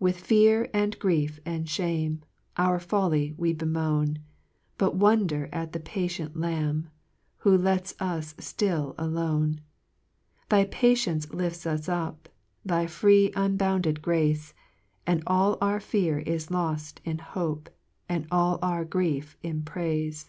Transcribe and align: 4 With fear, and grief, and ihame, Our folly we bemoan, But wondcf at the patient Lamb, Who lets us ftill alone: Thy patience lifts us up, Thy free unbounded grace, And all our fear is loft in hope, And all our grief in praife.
4 0.00 0.06
With 0.06 0.18
fear, 0.18 0.68
and 0.74 0.98
grief, 0.98 1.38
and 1.46 1.66
ihame, 1.66 2.22
Our 2.56 2.80
folly 2.80 3.32
we 3.38 3.52
bemoan, 3.52 4.18
But 4.76 4.98
wondcf 4.98 5.48
at 5.52 5.72
the 5.72 5.78
patient 5.78 6.36
Lamb, 6.36 6.88
Who 7.46 7.56
lets 7.56 7.94
us 8.00 8.34
ftill 8.34 8.96
alone: 8.98 9.60
Thy 10.48 10.64
patience 10.64 11.32
lifts 11.32 11.64
us 11.64 11.88
up, 11.88 12.28
Thy 12.64 12.88
free 12.88 13.30
unbounded 13.36 14.02
grace, 14.02 14.52
And 15.06 15.22
all 15.28 15.58
our 15.60 15.78
fear 15.78 16.18
is 16.18 16.50
loft 16.50 17.00
in 17.04 17.18
hope, 17.18 17.70
And 18.08 18.26
all 18.32 18.58
our 18.62 18.84
grief 18.84 19.36
in 19.44 19.62
praife. 19.62 20.28